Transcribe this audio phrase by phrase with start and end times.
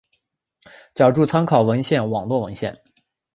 [0.95, 2.81] 脚注参考文献网络文献